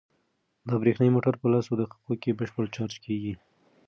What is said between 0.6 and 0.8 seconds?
دا